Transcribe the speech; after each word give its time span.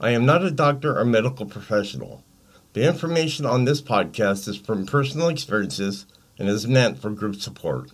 I 0.00 0.10
am 0.10 0.24
not 0.24 0.44
a 0.44 0.52
doctor 0.52 0.96
or 0.96 1.04
medical 1.04 1.44
professional. 1.44 2.22
The 2.72 2.86
information 2.86 3.44
on 3.44 3.64
this 3.64 3.82
podcast 3.82 4.46
is 4.46 4.56
from 4.56 4.86
personal 4.86 5.26
experiences 5.26 6.06
and 6.38 6.48
is 6.48 6.68
meant 6.68 7.02
for 7.02 7.10
group 7.10 7.34
support. 7.34 7.90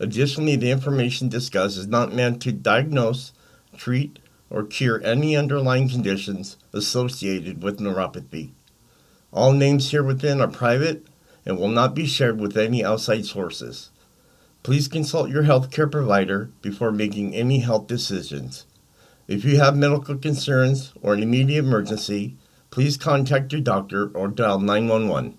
Additionally, 0.00 0.56
the 0.56 0.72
information 0.72 1.28
discussed 1.28 1.76
is 1.76 1.86
not 1.86 2.12
meant 2.12 2.42
to 2.42 2.50
diagnose, 2.50 3.32
treat, 3.76 4.18
or 4.50 4.64
cure 4.64 5.00
any 5.04 5.36
underlying 5.36 5.88
conditions 5.88 6.56
associated 6.72 7.62
with 7.62 7.78
neuropathy. 7.78 8.50
All 9.32 9.52
names 9.52 9.92
here 9.92 10.02
within 10.02 10.40
are 10.40 10.48
private 10.48 11.06
and 11.46 11.56
will 11.56 11.68
not 11.68 11.94
be 11.94 12.06
shared 12.06 12.40
with 12.40 12.56
any 12.56 12.84
outside 12.84 13.24
sources. 13.24 13.90
Please 14.64 14.88
consult 14.88 15.30
your 15.30 15.44
healthcare 15.44 15.90
provider 15.90 16.50
before 16.60 16.90
making 16.90 17.36
any 17.36 17.60
health 17.60 17.86
decisions. 17.86 18.66
If 19.30 19.44
you 19.44 19.58
have 19.58 19.76
medical 19.76 20.16
concerns 20.16 20.92
or 21.02 21.14
an 21.14 21.22
immediate 21.22 21.64
emergency, 21.64 22.34
please 22.70 22.96
contact 22.96 23.52
your 23.52 23.60
doctor 23.60 24.10
or 24.12 24.26
dial 24.26 24.58
911. 24.58 25.38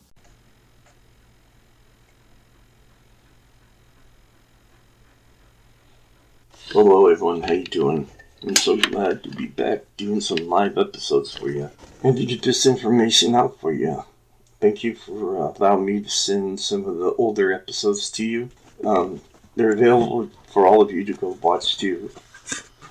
Hello 6.67 7.07
everyone, 7.07 7.41
how 7.41 7.51
you 7.51 7.65
doing? 7.65 8.07
I'm 8.43 8.55
so 8.55 8.77
glad 8.77 9.23
to 9.23 9.29
be 9.29 9.47
back 9.47 9.81
doing 9.97 10.21
some 10.21 10.47
live 10.47 10.77
episodes 10.77 11.35
for 11.35 11.49
you 11.49 11.69
and 12.01 12.15
to 12.15 12.25
get 12.25 12.43
this 12.43 12.65
information 12.65 13.35
out 13.35 13.59
for 13.59 13.73
you. 13.73 14.05
Thank 14.61 14.85
you 14.85 14.95
for 14.95 15.37
uh, 15.37 15.53
allowing 15.57 15.85
me 15.85 15.99
to 15.99 16.09
send 16.09 16.61
some 16.61 16.85
of 16.85 16.95
the 16.95 17.13
older 17.17 17.51
episodes 17.51 18.09
to 18.11 18.25
you. 18.25 18.51
Um, 18.85 19.19
they're 19.57 19.73
available 19.73 20.29
for 20.47 20.65
all 20.65 20.81
of 20.81 20.93
you 20.93 21.03
to 21.03 21.13
go 21.13 21.37
watch 21.41 21.77
too. 21.77 22.09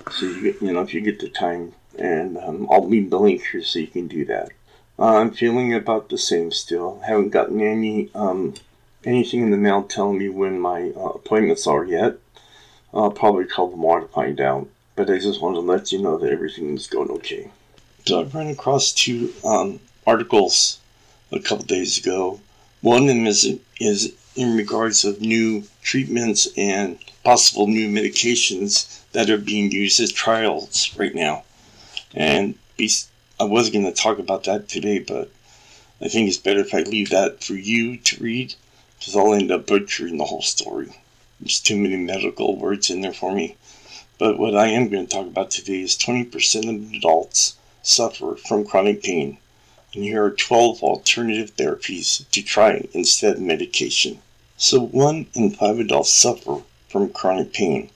So 0.09 0.25
you 0.25 0.55
you 0.61 0.73
know 0.73 0.81
if 0.81 0.93
you 0.93 1.01
get 1.01 1.19
the 1.19 1.29
time, 1.29 1.73
and 1.97 2.37
um, 2.37 2.67
I'll 2.69 2.87
leave 2.87 3.09
the 3.09 3.19
link 3.19 3.43
here 3.51 3.63
so 3.63 3.79
you 3.79 3.87
can 3.87 4.07
do 4.07 4.25
that. 4.25 4.49
Uh, 4.97 5.17
I'm 5.17 5.31
feeling 5.31 5.73
about 5.73 6.09
the 6.09 6.17
same 6.17 6.51
still. 6.51 6.99
Haven't 7.05 7.29
gotten 7.29 7.61
any 7.61 8.09
um, 8.15 8.53
anything 9.03 9.41
in 9.41 9.51
the 9.51 9.57
mail 9.57 9.83
telling 9.83 10.17
me 10.17 10.29
when 10.29 10.59
my 10.59 10.91
uh, 10.95 11.11
appointments 11.19 11.67
are 11.67 11.85
yet. 11.85 12.17
I'll 12.93 13.11
probably 13.11 13.45
call 13.45 13.71
tomorrow 13.71 14.01
to 14.01 14.07
find 14.11 14.39
out. 14.41 14.67
But 14.95 15.09
I 15.09 15.17
just 15.17 15.41
wanted 15.41 15.55
to 15.55 15.61
let 15.61 15.91
you 15.91 15.99
know 15.99 16.17
that 16.17 16.31
everything 16.31 16.75
is 16.75 16.87
going 16.87 17.09
okay. 17.11 17.49
So 18.05 18.19
I've 18.19 18.35
run 18.35 18.47
across 18.47 18.91
two 18.91 19.33
um, 19.45 19.79
articles 20.05 20.79
a 21.31 21.39
couple 21.39 21.65
days 21.65 21.97
ago. 21.97 22.39
One 22.81 23.03
of 23.03 23.07
them 23.07 23.25
is, 23.25 23.57
is 23.79 24.13
in 24.35 24.57
regards 24.57 25.05
of 25.05 25.21
new 25.21 25.63
treatments 25.81 26.47
and 26.57 26.97
possible 27.23 27.67
new 27.67 27.87
medications 27.87 29.01
that 29.11 29.29
are 29.29 29.37
being 29.37 29.71
used 29.71 29.99
as 29.99 30.11
trials 30.11 30.95
right 30.97 31.13
now. 31.13 31.43
And 32.13 32.55
I 33.39 33.43
was 33.43 33.69
going 33.69 33.85
to 33.85 33.91
talk 33.91 34.19
about 34.19 34.43
that 34.45 34.67
today, 34.69 34.99
but 34.99 35.31
I 36.01 36.07
think 36.07 36.27
it's 36.27 36.37
better 36.37 36.61
if 36.61 36.73
I 36.73 36.81
leave 36.81 37.09
that 37.09 37.43
for 37.43 37.53
you 37.53 37.97
to 37.97 38.23
read 38.23 38.55
because 38.97 39.15
I'll 39.15 39.33
end 39.33 39.51
up 39.51 39.67
butchering 39.67 40.17
the 40.17 40.25
whole 40.25 40.41
story. 40.41 40.95
There's 41.39 41.59
too 41.59 41.77
many 41.77 41.95
medical 41.95 42.55
words 42.55 42.89
in 42.89 43.01
there 43.01 43.13
for 43.13 43.31
me. 43.31 43.55
But 44.19 44.37
what 44.37 44.55
I 44.55 44.67
am 44.67 44.89
going 44.89 45.07
to 45.07 45.11
talk 45.11 45.25
about 45.25 45.49
today 45.49 45.81
is 45.81 45.97
20% 45.97 46.69
of 46.69 46.93
adults 46.93 47.55
suffer 47.81 48.35
from 48.35 48.65
chronic 48.65 49.01
pain. 49.01 49.39
And 49.93 50.03
here 50.03 50.23
are 50.23 50.31
12 50.31 50.83
alternative 50.83 51.55
therapies 51.55 52.29
to 52.29 52.43
try 52.43 52.87
instead 52.93 53.37
of 53.37 53.41
medication. 53.41 54.21
So, 54.57 54.79
one 54.79 55.25
in 55.33 55.49
five 55.49 55.79
adults 55.79 56.13
suffer 56.13 56.61
from 56.91 57.09
chronic 57.09 57.53
pain. 57.53 57.89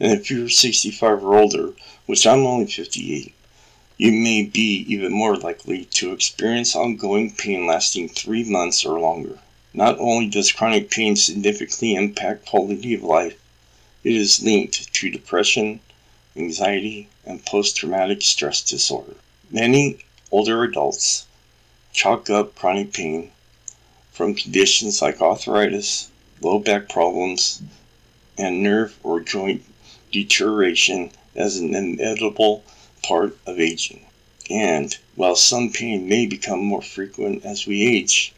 And 0.00 0.12
if 0.12 0.30
you're 0.30 0.48
65 0.48 1.22
or 1.22 1.38
older, 1.38 1.74
which 2.06 2.26
I'm 2.26 2.46
only 2.46 2.66
58, 2.66 3.34
you 3.98 4.12
may 4.12 4.42
be 4.44 4.86
even 4.88 5.12
more 5.12 5.36
likely 5.36 5.84
to 5.86 6.12
experience 6.12 6.74
ongoing 6.74 7.32
pain 7.32 7.66
lasting 7.66 8.08
three 8.08 8.44
months 8.44 8.86
or 8.86 8.98
longer. 8.98 9.38
Not 9.74 9.98
only 9.98 10.28
does 10.28 10.52
chronic 10.52 10.90
pain 10.90 11.16
significantly 11.16 11.94
impact 11.94 12.46
quality 12.46 12.94
of 12.94 13.02
life, 13.02 13.36
it 14.04 14.14
is 14.14 14.42
linked 14.42 14.94
to 14.94 15.10
depression, 15.10 15.80
anxiety, 16.36 17.08
and 17.26 17.44
post 17.44 17.76
traumatic 17.76 18.22
stress 18.22 18.62
disorder. 18.62 19.16
Many 19.50 19.98
older 20.30 20.62
adults 20.62 21.26
chalk 21.92 22.30
up 22.30 22.54
chronic 22.54 22.92
pain 22.92 23.32
from 24.12 24.34
conditions 24.34 25.02
like 25.02 25.20
arthritis, 25.20 26.08
low 26.40 26.60
back 26.60 26.88
problems, 26.88 27.60
and 28.38 28.62
nerve 28.62 28.96
or 29.02 29.20
joint 29.20 29.62
deterioration 30.12 31.10
as 31.34 31.58
an 31.58 31.74
inevitable 31.74 32.64
part 33.02 33.36
of 33.46 33.60
aging. 33.60 34.06
And 34.48 34.96
while 35.14 35.36
some 35.36 35.72
pain 35.72 36.08
may 36.08 36.24
become 36.24 36.64
more 36.64 36.80
frequent 36.80 37.44
as 37.44 37.66
we 37.66 37.86
age, 37.86 38.32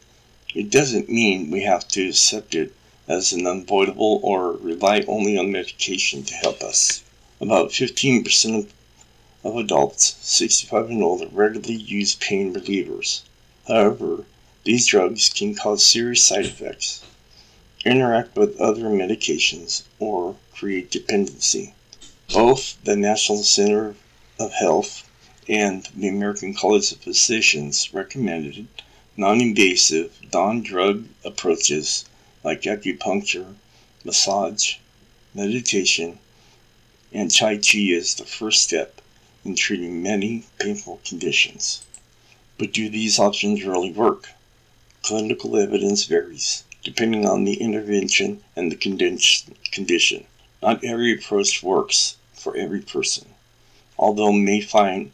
it 0.55 0.71
doesn't 0.71 1.09
mean 1.09 1.51
we 1.51 1.61
have 1.63 1.87
to 1.89 2.09
accept 2.09 2.55
it 2.57 2.73
as 3.07 3.33
an 3.33 3.47
unavoidable 3.47 4.21
or 4.23 4.53
rely 4.53 5.05
only 5.07 5.37
on 5.37 5.53
medication 5.53 6.25
to 6.25 6.35
help 6.35 6.63
us. 6.63 7.03
About 7.41 7.71
15% 7.71 8.69
of 9.45 9.57
adults 9.57 10.17
65 10.21 10.91
and 10.91 11.03
older 11.03 11.27
regularly 11.33 11.75
use 11.75 12.15
pain 12.17 12.53
relievers. 12.53 13.23
However, 13.67 14.25
these 14.65 14.87
drugs 14.87 15.29
can 15.29 15.55
cause 15.55 15.85
serious 15.85 16.23
side 16.23 16.45
effects, 16.45 17.03
interact 17.85 18.37
with 18.37 18.61
other 18.61 18.85
medications, 18.85 19.85
or 19.99 20.37
create 20.53 20.91
dependency. 20.91 21.73
Both 22.29 22.77
the 22.85 22.95
National 22.95 23.43
Center 23.43 23.95
of 24.39 24.53
Health 24.53 25.09
and 25.49 25.89
the 25.97 26.09
American 26.09 26.53
College 26.53 26.93
of 26.93 26.99
Physicians 26.99 27.95
recommended 27.95 28.69
non 29.17 29.41
invasive, 29.41 30.13
non 30.31 30.63
drug 30.63 31.07
approaches 31.25 32.05
like 32.45 32.63
acupuncture, 32.63 33.55
massage, 34.05 34.77
meditation, 35.35 36.19
and 37.13 37.35
Tai 37.35 37.57
Chi 37.57 37.93
as 37.93 38.15
the 38.15 38.27
first 38.27 38.63
step 38.63 39.01
in 39.43 39.55
treating 39.55 40.03
many 40.03 40.45
painful 40.59 41.01
conditions. 41.05 41.81
But 42.59 42.73
do 42.73 42.91
these 42.91 43.19
options 43.19 43.65
really 43.65 43.91
work? 43.91 44.29
Clinical 45.03 45.57
evidence 45.57 46.05
varies 46.05 46.65
depending 46.83 47.27
on 47.27 47.45
the 47.45 47.55
intervention 47.55 48.43
and 48.57 48.73
the 48.73 48.77
condition. 49.71 50.25
Not 50.63 50.85
every 50.85 51.13
approach 51.13 51.63
works 51.63 52.17
for 52.35 52.57
every 52.57 52.81
person. 52.81 53.29
Although 53.99 54.33
may 54.33 54.61
find 54.61 55.13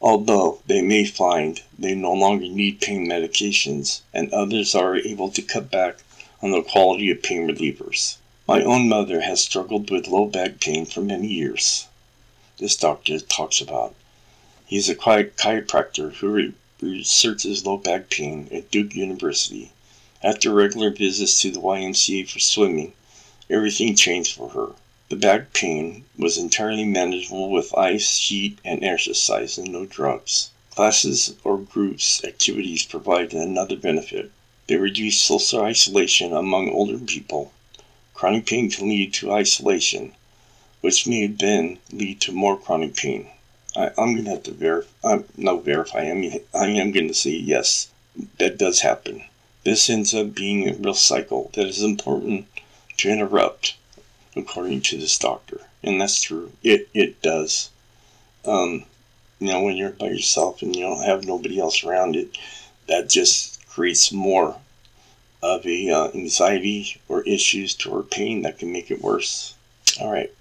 although 0.00 0.60
they 0.66 0.80
may 0.80 1.04
find 1.04 1.62
they 1.78 1.94
no 1.94 2.12
longer 2.12 2.46
need 2.46 2.80
pain 2.80 3.06
medications 3.06 4.00
and 4.14 4.32
others 4.32 4.74
are 4.74 4.96
able 4.96 5.30
to 5.30 5.42
cut 5.42 5.70
back 5.70 5.96
on 6.40 6.52
the 6.52 6.62
quality 6.62 7.10
of 7.10 7.22
pain 7.22 7.48
relievers. 7.48 8.16
My 8.46 8.62
own 8.62 8.88
mother 8.88 9.22
has 9.22 9.40
struggled 9.40 9.90
with 9.90 10.06
low 10.06 10.26
back 10.26 10.60
pain 10.60 10.86
for 10.86 11.00
many 11.00 11.26
years. 11.26 11.86
This 12.58 12.76
doctor 12.76 13.18
talks 13.20 13.60
about. 13.60 13.94
He 14.66 14.76
is 14.76 14.88
a 14.88 14.94
chiropractor 14.94 16.14
who 16.14 16.52
researches 16.80 17.66
low 17.66 17.76
back 17.76 18.08
pain 18.08 18.48
at 18.52 18.70
Duke 18.70 18.94
University. 18.94 19.72
After 20.20 20.52
regular 20.52 20.90
visits 20.90 21.40
to 21.42 21.52
the 21.52 21.60
YMCA 21.60 22.28
for 22.28 22.40
swimming, 22.40 22.92
everything 23.48 23.94
changed 23.94 24.34
for 24.34 24.48
her. 24.48 24.74
The 25.10 25.14
back 25.14 25.52
pain 25.52 26.06
was 26.18 26.36
entirely 26.36 26.84
manageable 26.84 27.50
with 27.50 27.72
ice, 27.78 28.18
heat, 28.18 28.58
and 28.64 28.82
exercise, 28.82 29.56
and 29.58 29.70
no 29.70 29.86
drugs. 29.86 30.50
Classes 30.72 31.36
or 31.44 31.56
groups 31.56 32.24
activities 32.24 32.84
provided 32.84 33.32
another 33.34 33.76
benefit. 33.76 34.32
They 34.66 34.74
reduce 34.74 35.20
social 35.20 35.62
isolation 35.62 36.32
among 36.32 36.68
older 36.70 36.98
people. 36.98 37.52
Chronic 38.12 38.46
pain 38.46 38.72
can 38.72 38.88
lead 38.88 39.14
to 39.14 39.30
isolation, 39.30 40.16
which 40.80 41.06
may 41.06 41.28
then 41.28 41.78
lead 41.92 42.20
to 42.22 42.32
more 42.32 42.56
chronic 42.58 42.96
pain. 42.96 43.28
I, 43.76 43.92
am 43.96 44.14
going 44.14 44.24
to 44.24 44.30
have 44.30 44.42
to 44.42 44.50
verify, 44.50 45.18
no 45.36 45.58
verify, 45.58 46.10
I 46.10 46.14
mean, 46.14 46.40
I 46.52 46.70
am 46.70 46.90
going 46.90 47.06
to 47.06 47.14
say 47.14 47.30
yes, 47.30 47.88
that 48.38 48.58
does 48.58 48.80
happen. 48.80 49.22
This 49.64 49.90
ends 49.90 50.14
up 50.14 50.34
being 50.34 50.68
a 50.68 50.74
real 50.74 50.94
cycle 50.94 51.50
that 51.54 51.66
is 51.66 51.82
important 51.82 52.46
to 52.98 53.10
interrupt 53.10 53.76
according 54.36 54.80
to 54.82 54.98
this 54.98 55.18
doctor. 55.18 55.60
And 55.82 56.00
that's 56.00 56.20
true. 56.20 56.52
It, 56.62 56.88
it 56.94 57.20
does. 57.22 57.70
Um, 58.44 58.84
you 59.38 59.48
know, 59.48 59.62
when 59.62 59.76
you're 59.76 59.90
by 59.90 60.06
yourself 60.06 60.62
and 60.62 60.74
you 60.74 60.82
don't 60.82 61.04
have 61.04 61.24
nobody 61.24 61.60
else 61.60 61.84
around 61.84 62.16
it, 62.16 62.36
that 62.86 63.08
just 63.08 63.66
creates 63.68 64.10
more 64.12 64.56
of 65.42 65.64
a 65.66 65.90
uh, 65.90 66.08
anxiety 66.14 67.00
or 67.08 67.22
issues 67.22 67.74
toward 67.74 68.10
pain 68.10 68.42
that 68.42 68.58
can 68.58 68.72
make 68.72 68.90
it 68.90 69.02
worse. 69.02 69.54
All 70.00 70.10
right. 70.10 70.32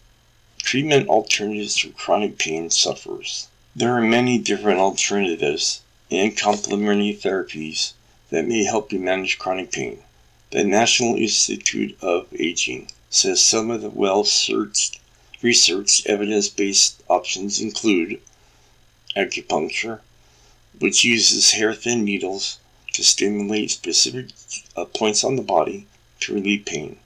Treatment 0.59 1.07
alternatives 1.07 1.77
for 1.77 1.89
chronic 1.89 2.37
pain 2.37 2.69
sufferers. 2.69 3.47
There 3.75 3.93
are 3.95 4.01
many 4.01 4.39
different 4.39 4.79
alternatives 4.79 5.81
and 6.09 6.35
complementary 6.35 7.13
therapies 7.13 7.93
that 8.29 8.47
may 8.47 8.63
help 8.63 8.91
you 8.91 8.99
manage 8.99 9.39
chronic 9.39 9.71
pain. 9.71 10.03
The 10.51 10.63
National 10.63 11.15
Institute 11.15 11.97
of 12.01 12.27
Aging 12.37 12.89
says 13.09 13.43
some 13.43 13.71
of 13.71 13.81
the 13.81 13.89
well 13.89 14.25
researched 15.41 16.07
evidence 16.07 16.49
based 16.49 17.01
options 17.09 17.59
include 17.59 18.21
acupuncture, 19.15 20.01
which 20.79 21.03
uses 21.03 21.51
hair 21.51 21.73
thin 21.73 22.03
needles 22.03 22.59
to 22.93 23.03
stimulate 23.03 23.71
specific 23.71 24.27
uh, 24.75 24.85
points 24.85 25.23
on 25.23 25.35
the 25.35 25.41
body 25.41 25.87
to 26.19 26.33
relieve 26.33 26.65
pain. 26.65 26.97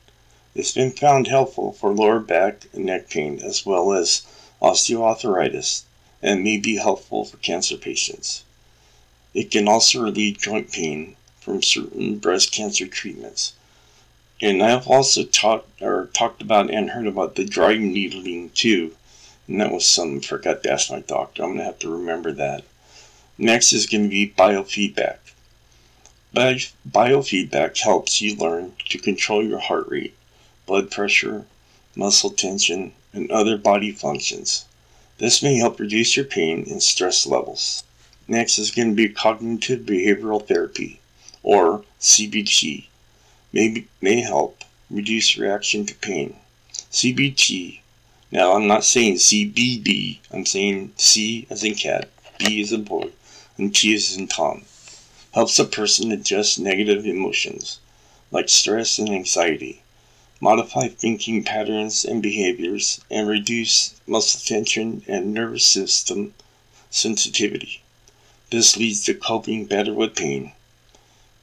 It's 0.55 0.73
been 0.73 0.91
found 0.91 1.27
helpful 1.27 1.73
for 1.73 1.93
lower 1.93 2.19
back 2.19 2.65
and 2.73 2.85
neck 2.85 3.09
pain 3.09 3.41
as 3.41 3.65
well 3.65 3.93
as 3.93 4.23
osteoarthritis 4.61 5.83
and 6.21 6.43
may 6.43 6.57
be 6.57 6.77
helpful 6.77 7.25
for 7.25 7.37
cancer 7.37 7.77
patients. 7.77 8.43
It 9.33 9.51
can 9.51 9.67
also 9.67 10.01
relieve 10.01 10.39
joint 10.39 10.71
pain 10.71 11.15
from 11.39 11.63
certain 11.63 12.17
breast 12.17 12.51
cancer 12.51 12.87
treatments. 12.87 13.53
And 14.41 14.61
I've 14.61 14.87
also 14.87 15.23
talked 15.23 15.81
or 15.81 16.09
talked 16.13 16.41
about 16.41 16.69
and 16.69 16.89
heard 16.89 17.07
about 17.07 17.35
the 17.35 17.45
dry 17.45 17.77
needling 17.77 18.49
too. 18.49 18.95
And 19.47 19.61
that 19.61 19.71
was 19.71 19.85
something 19.85 20.19
I 20.19 20.21
forgot 20.21 20.63
to 20.63 20.71
ask 20.71 20.89
my 20.91 20.99
doctor. 20.99 21.43
I'm 21.43 21.51
gonna 21.51 21.63
have 21.63 21.79
to 21.79 21.89
remember 21.89 22.31
that. 22.33 22.63
Next 23.37 23.73
is 23.73 23.87
going 23.87 24.03
to 24.03 24.09
be 24.09 24.33
biofeedback. 24.37 25.17
Biofeedback 26.35 27.77
helps 27.79 28.21
you 28.21 28.35
learn 28.35 28.73
to 28.89 28.99
control 28.99 29.43
your 29.43 29.59
heart 29.59 29.89
rate, 29.89 30.13
blood 30.65 30.91
pressure, 30.91 31.45
muscle 31.95 32.29
tension, 32.29 32.93
and 33.13 33.31
other 33.31 33.57
body 33.57 33.91
functions. 33.91 34.65
This 35.17 35.41
may 35.41 35.57
help 35.57 35.79
reduce 35.79 36.15
your 36.15 36.25
pain 36.25 36.65
and 36.69 36.83
stress 36.83 37.25
levels. 37.25 37.83
Next 38.31 38.57
is 38.57 38.71
going 38.71 38.91
to 38.91 38.95
be 38.95 39.09
cognitive 39.09 39.81
behavioral 39.81 40.47
therapy, 40.47 41.01
or 41.43 41.83
CBT. 41.99 42.85
May, 43.51 43.85
may 43.99 44.21
help 44.21 44.63
reduce 44.89 45.37
reaction 45.37 45.85
to 45.85 45.95
pain. 45.95 46.37
CBT. 46.93 47.81
Now, 48.31 48.53
I'm 48.53 48.67
not 48.67 48.85
saying 48.85 49.15
CBD, 49.15 50.19
I'm 50.31 50.45
saying 50.45 50.93
C 50.95 51.45
as 51.49 51.65
in 51.65 51.75
cat, 51.75 52.07
B 52.39 52.61
as 52.61 52.71
in 52.71 52.85
boy, 52.85 53.09
and 53.57 53.75
T 53.75 53.93
as 53.93 54.15
in 54.15 54.29
Tom. 54.29 54.63
Helps 55.33 55.59
a 55.59 55.65
person 55.65 56.13
adjust 56.13 56.57
negative 56.57 57.05
emotions, 57.05 57.81
like 58.31 58.47
stress 58.47 58.97
and 58.97 59.09
anxiety 59.09 59.83
modify 60.39 60.87
thinking 60.87 61.43
patterns 61.43 62.05
and 62.05 62.23
behaviors, 62.23 63.01
and 63.11 63.27
reduce 63.27 63.93
muscle 64.07 64.39
tension 64.45 65.03
and 65.05 65.33
nervous 65.33 65.65
system 65.65 66.33
sensitivity. 66.89 67.81
This 68.51 68.75
leads 68.75 69.05
to 69.05 69.13
coping 69.13 69.63
better 69.63 69.93
with 69.93 70.13
pain, 70.13 70.51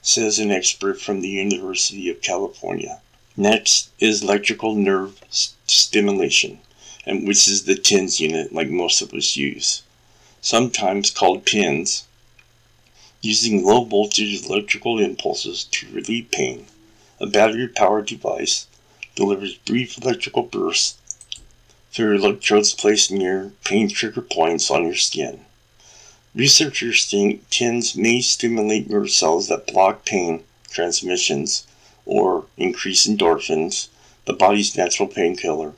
says 0.02 0.38
an 0.38 0.50
expert 0.50 1.00
from 1.00 1.22
the 1.22 1.30
University 1.30 2.10
of 2.10 2.20
California. 2.20 3.00
Next 3.34 3.88
is 3.98 4.22
electrical 4.22 4.74
nerve 4.74 5.18
stimulation, 5.30 6.58
and 7.06 7.26
which 7.26 7.48
is 7.48 7.64
the 7.64 7.76
TENS 7.76 8.20
unit 8.20 8.52
like 8.52 8.68
most 8.68 9.00
of 9.00 9.14
us 9.14 9.38
use. 9.38 9.82
Sometimes 10.42 11.10
called 11.10 11.46
pins, 11.46 12.04
using 13.22 13.64
low 13.64 13.84
voltage 13.84 14.44
electrical 14.44 14.98
impulses 14.98 15.64
to 15.64 15.90
relieve 15.90 16.30
pain. 16.30 16.66
A 17.20 17.26
battery 17.26 17.68
powered 17.68 18.04
device 18.04 18.66
delivers 19.14 19.54
brief 19.54 19.96
electrical 19.96 20.42
bursts 20.42 20.98
through 21.90 22.16
electrodes 22.16 22.74
placed 22.74 23.10
near 23.10 23.52
pain 23.64 23.88
trigger 23.88 24.20
points 24.20 24.70
on 24.70 24.84
your 24.84 24.94
skin. 24.94 25.46
Researchers 26.38 27.04
think 27.04 27.50
TENS 27.50 27.96
may 27.96 28.20
stimulate 28.20 28.88
nerve 28.88 29.10
cells 29.10 29.48
that 29.48 29.66
block 29.66 30.04
pain 30.04 30.44
transmissions 30.70 31.66
or 32.06 32.46
increase 32.56 33.08
endorphins, 33.08 33.88
the 34.24 34.34
body's 34.34 34.76
natural 34.76 35.08
painkiller, 35.08 35.72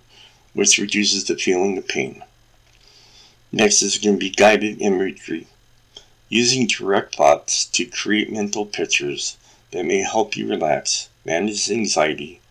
which 0.53 0.77
reduces 0.77 1.25
the 1.25 1.39
feeling 1.39 1.79
of 1.79 1.89
pain. 1.89 2.23
Next 3.51 3.81
is 3.81 3.97
going 3.97 4.17
to 4.17 4.21
be 4.21 4.29
guided 4.29 4.83
imagery, 4.83 5.47
using 6.29 6.67
direct 6.67 7.17
thoughts 7.17 7.65
to 7.65 7.87
create 7.87 8.31
mental 8.31 8.67
pictures 8.67 9.39
that 9.71 9.87
may 9.87 10.03
help 10.03 10.37
you 10.37 10.47
relax, 10.47 11.09
manage 11.25 11.71
anxiety, 11.71 12.43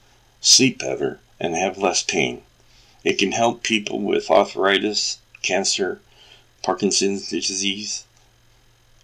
sleep 0.42 0.80
better, 0.80 1.20
and 1.40 1.54
have 1.54 1.78
less 1.78 2.02
pain. 2.02 2.42
It 3.04 3.20
can 3.20 3.34
help 3.34 3.62
people 3.62 4.00
with 4.00 4.32
arthritis, 4.32 5.20
cancer, 5.44 6.02
Parkinson's 6.62 7.30
disease, 7.30 8.06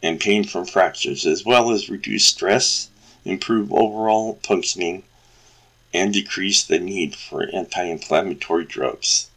and 0.03 0.19
pain 0.19 0.43
from 0.43 0.65
fractures, 0.65 1.25
as 1.25 1.45
well 1.45 1.71
as 1.71 1.89
reduce 1.89 2.25
stress, 2.25 2.89
improve 3.23 3.71
overall 3.73 4.39
functioning, 4.43 5.03
and 5.93 6.13
decrease 6.13 6.63
the 6.63 6.79
need 6.79 7.15
for 7.15 7.49
anti 7.53 7.83
inflammatory 7.83 8.65
drugs. 8.65 9.27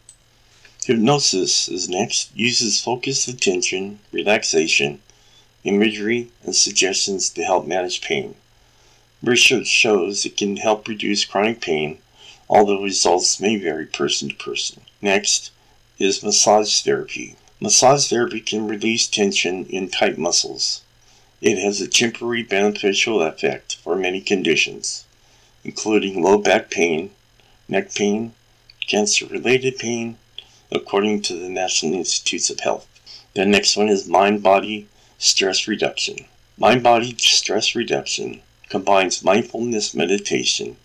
Hypnosis 0.85 1.69
is 1.69 1.89
next, 1.89 2.31
uses 2.35 2.81
focused 2.81 3.29
attention, 3.29 4.01
relaxation, 4.11 5.01
imagery, 5.65 6.31
and 6.43 6.57
suggestions 6.57 7.29
to 7.31 7.45
help 7.45 7.67
manage 7.67 8.01
pain. 8.01 8.35
Research 9.23 9.67
shows 9.67 10.25
it 10.25 10.37
can 10.37 10.57
help 10.57 10.89
reduce 10.89 11.25
chronic 11.25 11.61
pain, 11.61 11.99
although 12.49 12.83
results 12.83 13.41
may 13.41 13.57
vary 13.57 13.87
person 13.87 14.29
to 14.29 14.35
person. 14.35 14.83
Next 15.03 15.51
is 15.99 16.23
massage 16.23 16.81
therapy. 16.83 17.37
Massage 17.61 18.09
therapy 18.09 18.41
can 18.41 18.69
release 18.69 19.09
tension 19.09 19.67
in 19.67 19.89
tight 19.89 20.17
muscles. 20.17 20.83
It 21.41 21.59
has 21.59 21.81
a 21.81 21.89
temporary 21.89 22.45
beneficial 22.45 23.21
effect 23.21 23.75
for 23.83 23.97
many 23.97 24.21
conditions, 24.21 25.05
including 25.65 26.23
low 26.23 26.39
back 26.39 26.71
pain, 26.71 27.11
neck 27.67 27.93
pain, 27.95 28.35
cancer 28.87 29.27
related 29.27 29.77
pain, 29.77 30.19
according 30.71 31.23
to 31.23 31.35
the 31.35 31.49
National 31.49 31.95
Institutes 31.95 32.49
of 32.49 32.61
Health. 32.61 32.87
The 33.35 33.45
next 33.45 33.77
one 33.77 33.89
is 33.89 34.07
mind 34.07 34.41
body 34.41 34.87
stress 35.19 35.67
reduction. 35.67 36.27
Mind 36.57 36.85
body 36.85 37.17
stress 37.19 37.75
reduction 37.75 38.41
combines 38.69 39.25
mindfulness 39.25 39.95
meditation, 39.95 40.77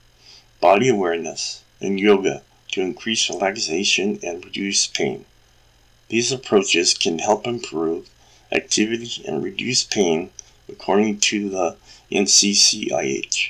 body 0.60 0.90
awareness, 0.90 1.64
and 1.80 2.00
yoga 2.00 2.42
to 2.72 2.82
increase 2.82 3.30
relaxation 3.30 4.20
and 4.24 4.44
reduce 4.44 4.88
pain. 4.88 5.26
These 6.10 6.32
approaches 6.32 6.94
can 6.94 7.20
help 7.20 7.48
improve 7.48 8.08
activity 8.52 9.24
and 9.26 9.44
reduce 9.44 9.84
pain 9.84 10.30
according 10.70 11.20
to 11.22 11.50
the 11.50 11.78
NCCIH. 12.12 13.50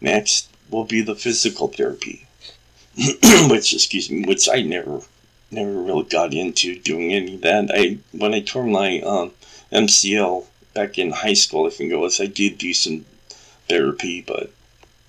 Next 0.00 0.48
will 0.68 0.84
be 0.84 1.00
the 1.00 1.14
physical 1.14 1.68
therapy, 1.68 2.26
which 3.48 3.72
excuse 3.72 4.10
me, 4.10 4.24
which 4.26 4.48
I 4.48 4.60
never 4.62 5.02
never 5.50 5.72
really 5.80 6.04
got 6.04 6.34
into 6.34 6.78
doing 6.78 7.14
any 7.14 7.36
of 7.36 7.40
that. 7.42 7.70
I 7.72 7.98
when 8.12 8.34
I 8.34 8.40
tore 8.40 8.66
my 8.66 9.00
um, 9.00 9.32
MCL 9.72 10.44
back 10.74 10.98
in 10.98 11.10
high 11.10 11.34
school, 11.34 11.66
I 11.66 11.70
think 11.70 11.90
it 11.90 11.96
was, 11.96 12.20
I 12.20 12.26
did 12.26 12.58
do 12.58 12.74
some 12.74 13.06
therapy, 13.68 14.20
but 14.20 14.52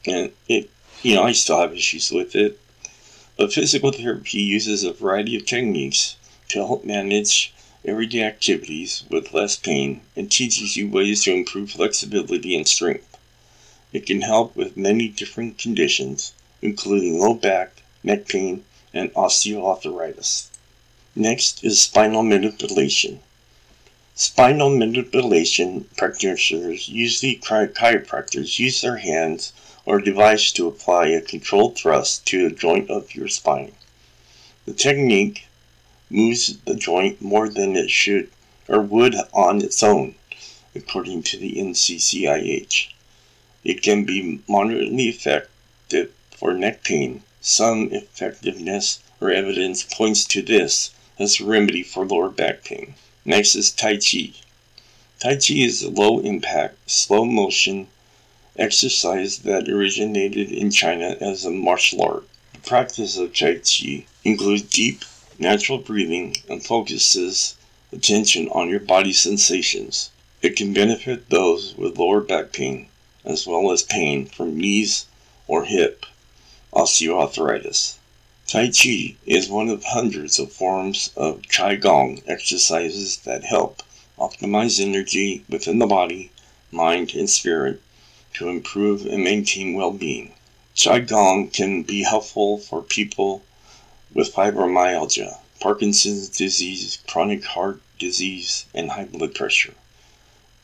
and 0.06 0.32
it 0.48 0.70
you 1.02 1.16
know 1.16 1.24
I 1.24 1.34
still 1.34 1.60
have 1.60 1.74
issues 1.74 2.12
with 2.12 2.36
it. 2.36 2.60
But 3.36 3.54
physical 3.54 3.92
therapy 3.92 4.40
uses 4.40 4.84
a 4.84 4.94
variety 4.94 5.36
of 5.36 5.46
techniques 5.46 6.16
to 6.50 6.60
help 6.60 6.86
manage 6.86 7.54
everyday 7.86 8.24
activities 8.24 9.04
with 9.10 9.34
less 9.34 9.56
pain 9.56 10.02
and 10.16 10.32
teaches 10.32 10.76
you 10.76 10.90
ways 10.90 11.24
to 11.24 11.34
improve 11.34 11.72
flexibility 11.72 12.56
and 12.56 12.68
strength. 12.68 13.18
It 13.94 14.06
can 14.06 14.22
help 14.22 14.56
with 14.56 14.76
many 14.76 15.08
different 15.08 15.58
conditions, 15.58 16.34
including 16.62 17.20
low 17.20 17.34
back, 17.34 17.82
neck 18.04 18.28
pain, 18.28 18.66
and 18.94 19.14
osteoarthritis. 19.14 20.48
Next 21.16 21.64
is 21.64 21.82
spinal 21.82 22.24
manipulation. 22.24 23.22
Spinal 24.14 24.70
manipulation 24.70 25.88
practitioners, 25.96 26.90
usually 26.90 27.38
chiropractors, 27.38 28.60
use 28.60 28.82
their 28.82 28.98
hands 28.98 29.54
or 29.86 30.02
device 30.02 30.52
to 30.52 30.68
apply 30.68 31.08
a 31.08 31.22
controlled 31.22 31.78
thrust 31.78 32.26
to 32.26 32.46
a 32.46 32.52
joint 32.52 32.90
of 32.90 33.16
your 33.16 33.30
spine. 33.30 33.72
The 34.66 34.74
technique 34.74 35.47
moves 36.10 36.58
the 36.66 36.76
joint 36.76 37.22
more 37.22 37.50
than 37.50 37.76
it 37.76 37.90
should 37.90 38.30
or 38.68 38.82
would 38.82 39.16
on 39.34 39.62
its 39.62 39.84
own, 39.84 40.16
according 40.76 41.24
to 41.24 41.38
the 41.38 41.56
NCCIH. 41.56 42.90
It 43.64 43.82
can 43.82 44.06
be 44.06 44.42
moderately 44.48 45.10
effective 45.10 46.12
for 46.32 46.54
neck 46.54 46.84
pain. 46.84 47.24
Some 47.42 47.90
effectiveness 47.92 49.00
or 49.20 49.32
evidence 49.32 49.84
points 49.84 50.26
to 50.26 50.42
this 50.42 50.92
as 51.20 51.40
a 51.40 51.46
remedy 51.46 51.84
for 51.84 52.06
lower 52.06 52.30
back 52.30 52.64
pain. 52.64 52.96
Next 53.26 53.56
is 53.56 53.72
Tai 53.72 53.98
Chi. 53.98 54.34
Tai 55.20 55.36
Chi 55.36 55.56
is 55.56 55.82
a 55.82 55.90
low 55.90 56.20
impact, 56.20 56.78
slow 56.90 57.26
motion 57.26 57.88
exercise 58.58 59.40
that 59.40 59.68
originated 59.68 60.52
in 60.52 60.72
China 60.72 61.16
as 61.20 61.46
a 61.46 61.52
martial 61.52 62.02
art. 62.02 62.28
The 62.54 62.60
practice 62.60 63.18
of 63.18 63.36
Tai 63.36 63.60
Chi 63.60 64.06
includes 64.24 64.64
deep, 64.64 65.04
natural 65.40 65.78
breathing 65.78 66.36
and 66.50 66.66
focuses 66.66 67.56
attention 67.92 68.48
on 68.50 68.70
your 68.70 68.80
body 68.80 69.14
sensations. 69.14 70.10
It 70.42 70.56
can 70.56 70.74
benefit 70.74 71.30
those 71.30 71.76
with 71.76 71.98
lower 71.98 72.22
back 72.22 72.52
pain 72.52 72.88
as 73.26 73.46
well 73.46 73.72
as 73.72 73.84
pain 73.84 74.26
from 74.26 74.58
knees 74.58 75.06
or 75.48 75.66
hip 75.66 76.06
osteoarthritis. 76.74 77.96
Tai 78.48 78.70
Chi 78.70 79.16
is 79.26 79.50
one 79.50 79.68
of 79.68 79.84
hundreds 79.84 80.40
of 80.40 80.54
forms 80.54 81.12
of 81.18 81.42
Qigong 81.42 82.24
exercises 82.28 83.18
that 83.26 83.44
help 83.44 83.84
optimize 84.18 84.80
energy 84.80 85.44
within 85.50 85.80
the 85.80 85.86
body, 85.86 86.32
mind, 86.72 87.14
and 87.14 87.30
spirit 87.30 87.82
to 88.34 88.48
improve 88.48 89.06
and 89.06 89.24
maintain 89.24 89.74
well 89.74 89.92
being. 89.92 90.34
Qigong 90.76 91.52
can 91.52 91.84
be 91.84 92.04
helpful 92.04 92.58
for 92.58 92.82
people 92.82 93.44
with 94.14 94.34
fibromyalgia, 94.34 95.38
Parkinson's 95.60 96.30
disease, 96.30 97.00
chronic 97.08 97.44
heart 97.44 97.82
disease, 98.00 98.66
and 98.74 98.92
high 98.92 99.06
blood 99.06 99.36
pressure. 99.36 99.74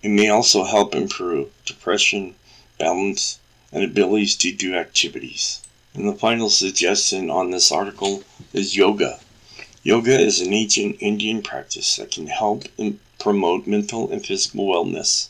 It 0.02 0.10
may 0.10 0.30
also 0.30 0.64
help 0.64 0.94
improve 0.94 1.50
depression, 1.66 2.36
balance, 2.78 3.40
and 3.72 3.84
abilities 3.84 4.36
to 4.36 4.52
do 4.52 4.76
activities. 4.76 5.62
And 5.94 6.08
the 6.08 6.14
final 6.14 6.50
suggestion 6.50 7.30
on 7.30 7.52
this 7.52 7.72
article 7.72 8.24
is 8.52 8.76
yoga. 8.76 9.20
Yoga 9.84 10.20
is 10.20 10.42
an 10.42 10.54
ancient 10.54 10.98
Indian 11.00 11.42
practice 11.42 11.98
that 11.98 12.12
can 12.12 12.28
help 12.28 12.66
promote 13.20 13.68
mental 13.68 14.12
and 14.12 14.26
physical 14.26 14.68
wellness. 14.68 15.28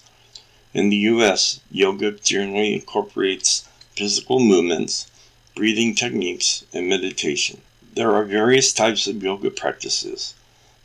In 0.74 0.90
the 0.90 0.98
US, 0.98 1.60
yoga 1.72 2.12
generally 2.12 2.74
incorporates 2.74 3.68
physical 3.96 4.40
movements, 4.40 5.08
breathing 5.56 5.94
techniques, 5.94 6.66
and 6.74 6.90
meditation. 6.90 7.62
There 7.96 8.16
are 8.16 8.26
various 8.26 8.74
types 8.74 9.06
of 9.06 9.22
yoga 9.22 9.52
practices, 9.52 10.34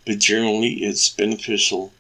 but 0.05 0.19
generally 0.19 0.85
it's 0.85 1.09
beneficial 1.09 1.95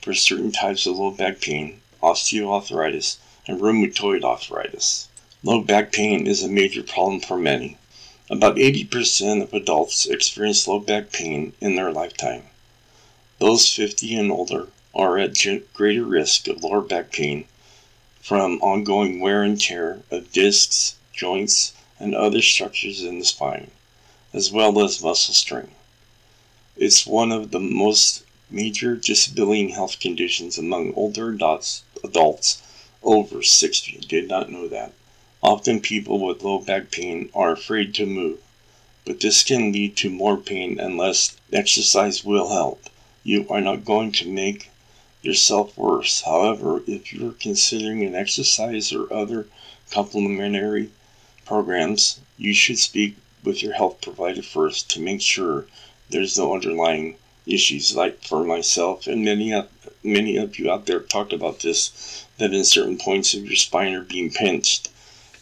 for 0.00 0.14
certain 0.14 0.50
types 0.50 0.86
of 0.86 0.96
low 0.96 1.10
back 1.10 1.42
pain, 1.42 1.82
osteoarthritis, 2.02 3.18
and 3.46 3.60
rheumatoid 3.60 4.24
arthritis. 4.24 5.08
Low 5.42 5.60
back 5.60 5.92
pain 5.92 6.26
is 6.26 6.42
a 6.42 6.48
major 6.48 6.82
problem 6.82 7.20
for 7.20 7.36
many. 7.36 7.76
About 8.30 8.56
80% 8.56 9.42
of 9.42 9.52
adults 9.52 10.06
experience 10.06 10.66
low 10.66 10.80
back 10.80 11.12
pain 11.12 11.52
in 11.60 11.76
their 11.76 11.92
lifetime. 11.92 12.44
Those 13.38 13.68
50 13.68 14.14
and 14.14 14.32
older 14.32 14.68
are 14.94 15.18
at 15.18 15.36
greater 15.74 16.04
risk 16.04 16.48
of 16.48 16.64
lower 16.64 16.80
back 16.80 17.12
pain 17.12 17.44
from 18.22 18.58
ongoing 18.62 19.20
wear 19.20 19.42
and 19.42 19.60
tear 19.60 20.00
of 20.10 20.32
discs, 20.32 20.94
joints, 21.12 21.74
and 22.00 22.14
other 22.14 22.40
structures 22.40 23.02
in 23.02 23.18
the 23.18 23.24
spine, 23.26 23.70
as 24.36 24.52
well 24.52 24.78
as 24.84 25.02
muscle 25.02 25.32
strain. 25.32 25.70
It's 26.76 27.06
one 27.06 27.32
of 27.32 27.52
the 27.52 27.58
most 27.58 28.22
major 28.50 28.94
disability 28.94 29.62
and 29.62 29.72
health 29.72 29.98
conditions 29.98 30.58
among 30.58 30.92
older 30.92 31.30
adults, 31.30 31.84
adults 32.04 32.60
over 33.02 33.42
60. 33.42 33.96
Did 34.06 34.28
not 34.28 34.52
know 34.52 34.68
that. 34.68 34.92
Often 35.42 35.80
people 35.80 36.18
with 36.18 36.42
low 36.42 36.58
back 36.58 36.90
pain 36.90 37.30
are 37.34 37.52
afraid 37.52 37.94
to 37.94 38.04
move, 38.04 38.38
but 39.06 39.20
this 39.20 39.42
can 39.42 39.72
lead 39.72 39.96
to 39.96 40.10
more 40.10 40.36
pain 40.36 40.78
unless 40.78 41.38
exercise 41.50 42.22
will 42.22 42.50
help. 42.50 42.90
You 43.24 43.46
are 43.48 43.62
not 43.62 43.86
going 43.86 44.12
to 44.12 44.28
make 44.28 44.68
yourself 45.22 45.78
worse. 45.78 46.20
However, 46.20 46.82
if 46.86 47.10
you're 47.10 47.32
considering 47.32 48.04
an 48.04 48.14
exercise 48.14 48.92
or 48.92 49.10
other 49.10 49.46
complementary 49.90 50.90
programs, 51.46 52.20
you 52.36 52.52
should 52.52 52.78
speak 52.78 53.16
with 53.44 53.62
your 53.62 53.74
health 53.74 54.00
provider 54.00 54.42
first 54.42 54.90
to 54.90 55.00
make 55.00 55.20
sure 55.20 55.66
there's 56.10 56.38
no 56.38 56.54
underlying 56.54 57.16
issues. 57.46 57.94
Like 57.94 58.22
for 58.22 58.44
myself 58.44 59.06
and 59.06 59.24
many 59.24 59.52
of, 59.52 59.68
many 60.02 60.36
of 60.36 60.58
you 60.58 60.70
out 60.70 60.86
there 60.86 61.00
talked 61.00 61.32
about 61.32 61.60
this 61.60 62.24
that 62.38 62.52
in 62.52 62.64
certain 62.64 62.98
points 62.98 63.34
of 63.34 63.44
your 63.44 63.56
spine 63.56 63.94
are 63.94 64.02
being 64.02 64.30
pinched. 64.30 64.90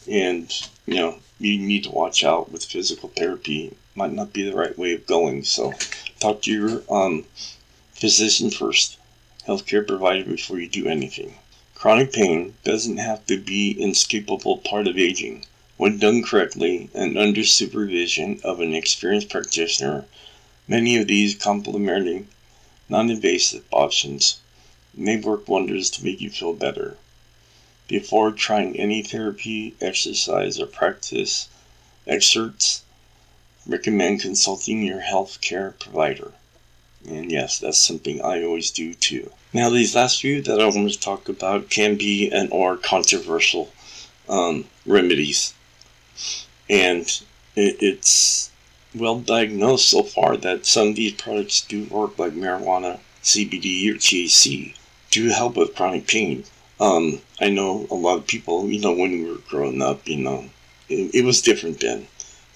And 0.09 0.53
you 0.87 0.97
know 0.97 1.19
you 1.39 1.59
need 1.59 1.85
to 1.85 1.91
watch 1.91 2.23
out 2.25 2.53
with 2.53 2.65
physical 2.65 3.09
therapy. 3.11 3.75
Might 3.95 4.13
not 4.13 4.33
be 4.33 4.43
the 4.43 4.57
right 4.57 4.77
way 4.79 4.95
of 4.95 5.07
going. 5.07 5.45
So 5.45 5.73
talk 6.21 6.43
to 6.43 6.53
your 6.53 6.83
um, 6.91 7.25
physician 7.93 8.51
first 8.51 8.99
healthcare 9.47 9.87
provider 9.87 10.25
before 10.25 10.59
you 10.59 10.69
do 10.69 10.87
anything. 10.87 11.35
Chronic 11.75 12.13
pain 12.13 12.55
doesn't 12.65 12.97
have 12.97 13.27
to 13.27 13.37
be 13.37 13.73
an 13.73 13.85
inescapable 13.85 14.59
part 14.59 14.87
of 14.89 14.99
aging 14.99 15.47
when 15.77 15.99
done 15.99 16.23
correctly 16.23 16.89
and 16.95 17.19
under 17.19 17.45
supervision 17.45 18.41
of 18.45 18.61
an 18.61 18.75
experienced 18.75 19.29
practitioner 19.29 20.05
Many 20.67 20.97
of 20.97 21.09
these 21.09 21.35
complementary, 21.35 22.25
non 22.89 23.11
invasive 23.11 23.65
options 23.71 24.39
may 24.95 25.19
work 25.19 25.47
wonders 25.47 25.91
to 25.91 26.03
make 26.03 26.23
you 26.23 26.31
feel 26.31 26.55
better. 26.55 26.97
Before 27.87 28.33
trying 28.33 28.75
any 28.81 29.03
therapy, 29.03 29.75
exercise, 29.83 30.59
or 30.59 30.65
practice 30.65 31.49
excerpts, 32.07 32.81
recommend 33.67 34.23
consulting 34.23 34.83
your 34.83 35.01
health 35.01 35.43
care 35.43 35.73
provider. 35.73 36.33
And 37.07 37.31
yes, 37.31 37.59
that's 37.59 37.79
something 37.79 38.23
I 38.23 38.43
always 38.43 38.71
do 38.71 38.95
too. 38.95 39.33
Now, 39.53 39.69
these 39.69 39.95
last 39.95 40.23
few 40.23 40.41
that 40.41 40.63
I 40.63 40.65
want 40.65 40.91
to 40.91 40.99
talk 40.99 41.29
about 41.29 41.69
can 41.69 41.97
be 41.97 42.31
and 42.31 42.51
are 42.55 42.79
controversial 42.79 43.71
um, 44.31 44.65
remedies. 44.87 45.53
And 46.69 47.03
it, 47.57 47.77
it's 47.81 48.51
well 48.95 49.19
diagnosed 49.21 49.89
so 49.89 50.03
far 50.03 50.37
that 50.39 50.67
some 50.67 50.89
of 50.89 50.97
these 50.97 51.13
products 51.13 51.61
do 51.63 51.85
work, 51.85 52.19
like 52.19 52.33
marijuana, 52.33 53.01
CBD, 53.23 53.91
or 53.91 53.95
THC, 53.95 54.75
do 55.11 55.29
help 55.29 55.57
with 55.57 55.75
chronic 55.75 56.07
pain. 56.07 56.45
Um, 56.81 57.21
I 57.41 57.49
know 57.49 57.87
a 57.91 57.95
lot 57.95 58.19
of 58.19 58.27
people, 58.27 58.69
you 58.69 58.81
know, 58.81 58.93
when 58.93 59.13
we 59.13 59.31
were 59.31 59.39
growing 59.49 59.81
up, 59.81 60.07
you 60.09 60.17
know, 60.17 60.51
it, 60.89 61.15
it 61.15 61.25
was 61.25 61.43
different 61.43 61.81
then. 61.81 62.07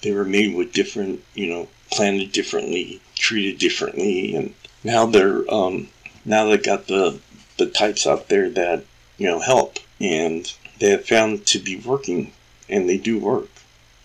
They 0.01 0.11
were 0.11 0.25
made 0.25 0.55
with 0.55 0.73
different, 0.73 1.23
you 1.33 1.47
know, 1.47 1.67
planted 1.91 2.31
differently, 2.31 3.01
treated 3.15 3.57
differently, 3.57 4.35
and 4.35 4.53
now 4.83 5.05
they're 5.05 5.51
um, 5.53 5.89
now 6.25 6.45
they 6.45 6.57
got 6.57 6.87
the 6.87 7.19
the 7.57 7.65
types 7.65 8.07
out 8.07 8.29
there 8.29 8.49
that 8.49 8.83
you 9.17 9.27
know 9.27 9.39
help, 9.39 9.79
and 9.99 10.53
they 10.79 10.91
have 10.91 11.05
found 11.05 11.45
to 11.47 11.59
be 11.59 11.77
working, 11.77 12.31
and 12.69 12.87
they 12.87 12.97
do 12.97 13.19
work, 13.19 13.49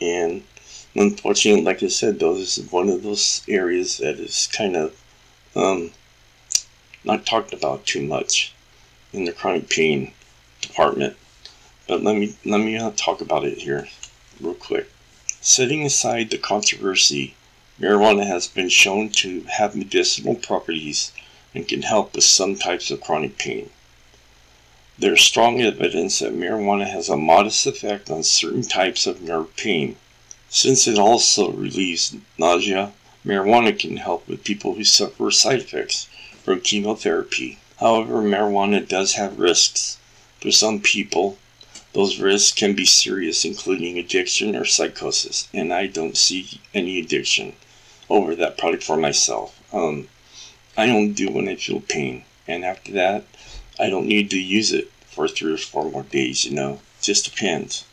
and 0.00 0.42
unfortunately, 0.94 1.62
like 1.62 1.82
I 1.82 1.88
said, 1.88 2.18
though, 2.18 2.34
this 2.34 2.58
is 2.58 2.70
one 2.70 2.88
of 2.88 3.02
those 3.02 3.42
areas 3.48 3.98
that 3.98 4.18
is 4.18 4.48
kind 4.52 4.76
of 4.76 5.00
um, 5.56 5.92
not 7.04 7.26
talked 7.26 7.52
about 7.52 7.86
too 7.86 8.02
much 8.02 8.52
in 9.12 9.24
the 9.24 9.32
chronic 9.32 9.68
pain 9.68 10.12
department. 10.60 11.16
But 11.86 12.02
let 12.02 12.16
me 12.16 12.34
let 12.44 12.60
me 12.60 12.76
uh, 12.76 12.92
talk 12.96 13.20
about 13.20 13.44
it 13.44 13.58
here, 13.58 13.88
real 14.40 14.54
quick. 14.54 14.90
Setting 15.40 15.84
aside 15.84 16.30
the 16.30 16.38
controversy, 16.38 17.34
marijuana 17.78 18.26
has 18.26 18.46
been 18.48 18.70
shown 18.70 19.10
to 19.10 19.42
have 19.42 19.76
medicinal 19.76 20.34
properties 20.34 21.12
and 21.54 21.68
can 21.68 21.82
help 21.82 22.14
with 22.14 22.24
some 22.24 22.56
types 22.56 22.90
of 22.90 23.00
chronic 23.02 23.36
pain. 23.36 23.70
There 24.98 25.14
is 25.14 25.20
strong 25.20 25.60
evidence 25.60 26.20
that 26.20 26.36
marijuana 26.36 26.86
has 26.86 27.08
a 27.08 27.16
modest 27.16 27.66
effect 27.66 28.10
on 28.10 28.22
certain 28.22 28.62
types 28.62 29.06
of 29.06 29.22
nerve 29.22 29.56
pain 29.56 29.96
since 30.54 30.86
it 30.86 31.00
also 31.00 31.50
relieves 31.50 32.14
nausea, 32.38 32.92
marijuana 33.26 33.76
can 33.76 33.96
help 33.96 34.28
with 34.28 34.44
people 34.44 34.74
who 34.76 34.84
suffer 34.84 35.28
side 35.32 35.58
effects 35.58 36.06
from 36.44 36.60
chemotherapy. 36.60 37.58
However, 37.80 38.22
marijuana 38.22 38.86
does 38.86 39.14
have 39.14 39.40
risks. 39.40 39.98
For 40.40 40.52
some 40.52 40.80
people, 40.80 41.38
those 41.92 42.20
risks 42.20 42.52
can 42.56 42.74
be 42.74 42.84
serious, 42.86 43.44
including 43.44 43.98
addiction 43.98 44.54
or 44.54 44.64
psychosis, 44.64 45.48
and 45.52 45.72
I 45.72 45.88
don't 45.88 46.16
see 46.16 46.60
any 46.72 47.00
addiction 47.00 47.56
over 48.08 48.36
that 48.36 48.56
product 48.56 48.84
for 48.84 48.96
myself. 48.96 49.58
Um, 49.72 50.06
I 50.76 50.88
only 50.88 51.14
do 51.14 51.30
when 51.30 51.48
I 51.48 51.56
feel 51.56 51.80
pain, 51.80 52.24
and 52.46 52.64
after 52.64 52.92
that, 52.92 53.24
I 53.78 53.90
don't 53.90 54.06
need 54.06 54.30
to 54.30 54.40
use 54.40 54.72
it 54.72 54.90
for 55.06 55.26
three 55.26 55.52
or 55.52 55.56
four 55.56 55.90
more 55.90 56.04
days, 56.04 56.44
you 56.44 56.52
know. 56.52 56.80
Just 57.00 57.24
depends. 57.24 57.84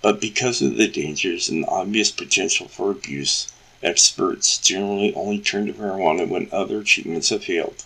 But 0.00 0.20
because 0.20 0.62
of 0.62 0.76
the 0.76 0.88
dangers 0.88 1.48
and 1.48 1.64
obvious 1.66 2.10
potential 2.10 2.68
for 2.68 2.90
abuse, 2.90 3.48
experts 3.82 4.58
generally 4.58 5.12
only 5.14 5.38
turn 5.38 5.66
to 5.66 5.72
marijuana 5.72 6.28
when 6.28 6.48
other 6.50 6.82
treatments 6.82 7.28
have 7.28 7.44
failed. 7.44 7.84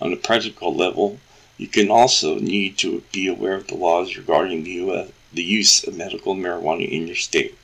On 0.00 0.12
a 0.12 0.16
practical 0.16 0.74
level, 0.74 1.18
you 1.56 1.68
can 1.68 1.90
also 1.90 2.38
need 2.38 2.78
to 2.78 3.02
be 3.12 3.28
aware 3.28 3.54
of 3.54 3.68
the 3.68 3.76
laws 3.76 4.16
regarding 4.16 4.64
the, 4.64 5.12
the 5.32 5.42
use 5.42 5.84
of 5.84 5.96
medical 5.96 6.34
marijuana 6.34 6.88
in 6.88 7.06
your 7.06 7.16
state. 7.16 7.56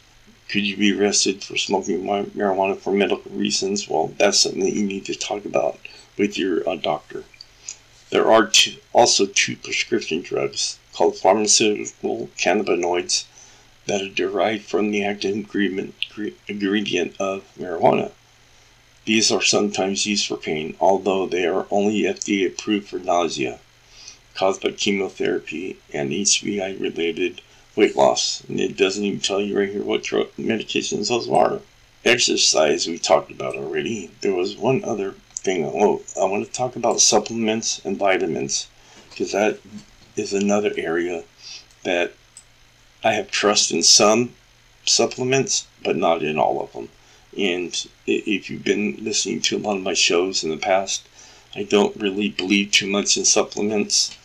Could 0.49 0.67
you 0.67 0.77
be 0.77 0.93
arrested 0.93 1.43
for 1.43 1.57
smoking 1.57 2.03
marijuana 2.03 2.77
for 2.77 2.93
medical 2.93 3.31
reasons? 3.33 3.89
Well, 3.89 4.13
that's 4.19 4.41
something 4.41 4.61
that 4.61 4.75
you 4.75 4.85
need 4.85 5.05
to 5.07 5.15
talk 5.15 5.45
about 5.45 5.79
with 6.17 6.37
your 6.37 6.69
uh, 6.69 6.77
doctor. 6.77 7.25
There 8.11 8.31
are 8.31 8.47
two, 8.47 8.77
also 8.93 9.27
two 9.27 9.57
prescription 9.57 10.21
drugs 10.21 10.79
called 10.93 11.17
pharmaceutical 11.17 12.29
cannabinoids 12.37 13.25
that 13.87 14.03
are 14.03 14.09
derived 14.09 14.65
from 14.65 14.91
the 14.91 15.05
active 15.05 15.33
ingredient, 15.33 15.95
of 17.21 17.45
marijuana. 17.57 18.11
These 19.05 19.31
are 19.31 19.43
sometimes 19.43 20.07
used 20.07 20.27
for 20.27 20.37
pain, 20.37 20.77
although 20.81 21.27
they 21.27 21.47
are 21.47 21.67
only 21.71 22.03
FDA 22.03 22.47
approved 22.49 22.89
for 22.89 22.99
nausea 22.99 23.61
caused 24.35 24.63
by 24.63 24.71
chemotherapy 24.71 25.77
and 25.93 26.13
HIV 26.13 26.81
related 26.81 27.41
weight 27.77 27.95
loss. 27.95 28.43
And 28.49 28.59
it 28.61 28.77
doesn't 28.77 29.05
even 29.05 29.21
tell 29.21 29.41
you 29.41 29.59
right 29.59 29.69
here 29.69 29.83
what 29.83 30.03
drug 30.03 30.29
medications 30.39 31.09
those 31.09 31.29
are. 31.29 31.61
Exercise 32.05 32.87
we 32.87 32.99
talked 32.99 33.31
about 33.31 33.57
already. 33.57 34.11
There 34.21 34.35
was 34.35 34.57
one 34.57 34.83
other 34.83 35.15
thing. 35.41 35.65
Oh, 35.65 36.03
I 36.21 36.25
want 36.25 36.45
to 36.45 36.53
talk 36.53 36.77
about 36.77 37.01
supplements 37.01 37.81
and 37.85 37.97
vitamins 37.97 38.69
because 39.11 39.33
that 39.33 39.59
is 40.17 40.33
another 40.33 40.73
area 40.77 41.25
that 41.85 42.13
I 43.03 43.13
have 43.13 43.31
trust 43.31 43.73
in 43.73 43.83
some 43.83 44.35
supplements, 44.85 45.67
but 45.83 45.97
not 45.97 46.23
in 46.23 46.39
all 46.39 46.63
of 46.63 46.73
them. 46.73 46.89
And 47.37 47.87
if 48.07 48.51
you've 48.51 48.65
been 48.65 48.97
listening 49.01 49.41
to 49.43 49.57
a 49.57 49.59
lot 49.59 49.77
of 49.77 49.83
my 49.83 49.95
shows 49.95 50.45
in 50.45 50.51
the 50.51 50.57
past, 50.57 51.03
I 51.55 51.63
don't 51.63 51.97
really 51.97 52.29
believe 52.29 52.71
too 52.71 52.87
much 52.87 53.17
in 53.17 53.25
supplements 53.25 54.17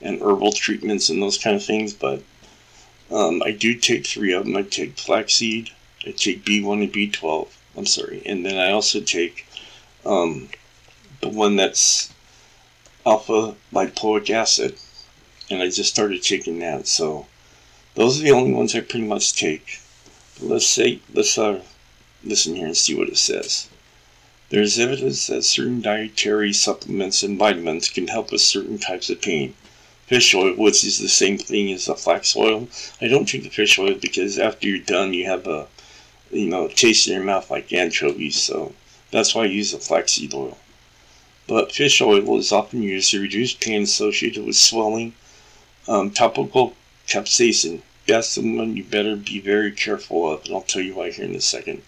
and 0.00 0.20
herbal 0.20 0.52
treatments 0.52 1.08
and 1.08 1.22
those 1.22 1.38
kind 1.38 1.56
of 1.56 1.64
things, 1.64 1.92
but 1.92 2.22
um, 3.10 3.42
I 3.44 3.52
do 3.52 3.74
take 3.74 4.06
three 4.06 4.32
of 4.32 4.44
them. 4.44 4.56
I 4.56 4.62
take 4.62 4.98
flaxseed, 4.98 5.70
I 6.06 6.10
take 6.10 6.44
B1 6.44 6.82
and 6.82 6.92
B12. 6.92 7.48
I'm 7.76 7.86
sorry, 7.86 8.22
and 8.26 8.44
then 8.44 8.58
I 8.58 8.72
also 8.72 9.00
take 9.00 9.46
um, 10.04 10.48
the 11.24 11.30
one 11.30 11.56
that's 11.56 12.12
alpha 13.06 13.54
lipoic 13.72 14.28
acid, 14.28 14.76
and 15.48 15.62
I 15.62 15.70
just 15.70 15.88
started 15.88 16.22
taking 16.22 16.58
that. 16.58 16.86
So 16.86 17.26
those 17.94 18.20
are 18.20 18.24
the 18.24 18.32
only 18.32 18.52
ones 18.52 18.74
I 18.74 18.80
pretty 18.80 19.06
much 19.06 19.32
take. 19.32 19.80
But 20.38 20.48
let's 20.48 20.66
say 20.66 21.00
let's 21.14 21.38
uh, 21.38 21.62
listen 22.22 22.56
here 22.56 22.66
and 22.66 22.76
see 22.76 22.94
what 22.94 23.08
it 23.08 23.16
says. 23.16 23.68
There 24.50 24.60
is 24.60 24.78
evidence 24.78 25.28
that 25.28 25.44
certain 25.44 25.80
dietary 25.80 26.52
supplements 26.52 27.22
and 27.22 27.38
vitamins 27.38 27.88
can 27.88 28.08
help 28.08 28.30
with 28.30 28.42
certain 28.42 28.78
types 28.78 29.08
of 29.08 29.22
pain. 29.22 29.54
Fish 30.06 30.34
oil, 30.34 30.54
which 30.56 30.84
is 30.84 30.98
the 30.98 31.08
same 31.08 31.38
thing 31.38 31.72
as 31.72 31.86
the 31.86 31.94
flax 31.94 32.36
oil. 32.36 32.68
I 33.00 33.08
don't 33.08 33.26
take 33.26 33.44
the 33.44 33.48
fish 33.48 33.78
oil 33.78 33.94
because 33.94 34.38
after 34.38 34.68
you're 34.68 34.78
done, 34.78 35.14
you 35.14 35.24
have 35.24 35.46
a 35.46 35.68
you 36.30 36.48
know 36.48 36.68
taste 36.68 37.06
in 37.06 37.14
your 37.14 37.24
mouth 37.24 37.50
like 37.50 37.72
anchovies. 37.72 38.36
So 38.36 38.74
that's 39.10 39.34
why 39.34 39.44
I 39.44 39.46
use 39.46 39.72
the 39.72 39.78
flaxseed 39.78 40.34
oil. 40.34 40.58
But 41.46 41.72
fish 41.72 42.00
oil 42.00 42.38
is 42.38 42.52
often 42.52 42.82
used 42.82 43.10
to 43.10 43.20
reduce 43.20 43.52
pain 43.52 43.82
associated 43.82 44.46
with 44.46 44.56
swelling. 44.56 45.12
Um, 45.86 46.10
topical 46.10 46.74
capsaicin, 47.06 47.82
that's 48.06 48.34
the 48.34 48.40
one 48.40 48.76
you 48.76 48.84
better 48.84 49.14
be 49.14 49.40
very 49.40 49.70
careful 49.70 50.30
of, 50.30 50.46
and 50.46 50.54
I'll 50.54 50.62
tell 50.62 50.80
you 50.80 50.94
why 50.94 51.10
here 51.10 51.26
in 51.26 51.34
a 51.34 51.42
second. 51.42 51.82